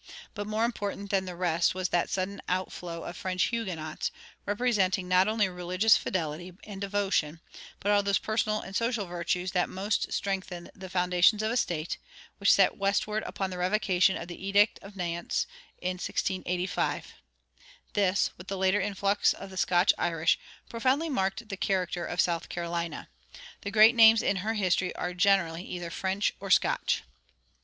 But 0.33 0.47
more 0.47 0.65
important 0.65 1.11
than 1.11 1.25
the 1.25 1.35
rest 1.35 1.75
was 1.75 1.89
that 1.89 2.09
sudden 2.09 2.41
outflow 2.49 3.03
of 3.03 3.15
French 3.15 3.43
Huguenots, 3.53 4.09
representing 4.47 5.07
not 5.07 5.27
only 5.27 5.47
religious 5.47 5.95
fidelity 5.95 6.53
and 6.63 6.81
devotion, 6.81 7.39
but 7.79 7.91
all 7.91 8.01
those 8.01 8.17
personal 8.17 8.61
and 8.61 8.75
social 8.75 9.05
virtues 9.05 9.51
that 9.51 9.69
most 9.69 10.11
strengthen 10.11 10.71
the 10.73 10.89
foundations 10.89 11.43
of 11.43 11.51
a 11.51 11.55
state, 11.55 11.99
which 12.39 12.51
set 12.51 12.77
westward 12.79 13.21
upon 13.27 13.51
the 13.51 13.59
revocation 13.59 14.17
of 14.17 14.27
the 14.27 14.43
Edict 14.43 14.79
of 14.81 14.95
Nantes 14.95 15.45
in 15.79 15.97
1685. 15.99 17.13
This, 17.93 18.31
with 18.39 18.47
the 18.47 18.57
later 18.57 18.81
influx 18.81 19.33
of 19.33 19.51
the 19.51 19.55
Scotch 19.55 19.93
Irish, 19.99 20.39
profoundly 20.67 21.09
marked 21.09 21.47
the 21.47 21.57
character 21.57 22.05
of 22.07 22.19
South 22.19 22.49
Carolina. 22.49 23.07
The 23.61 23.69
great 23.69 23.93
names 23.93 24.23
in 24.23 24.37
her 24.37 24.55
history 24.55 24.95
are 24.95 25.13
generally 25.13 25.63
either 25.63 25.91
French 25.91 26.33
or 26.39 26.49
Scotch. 26.49 27.03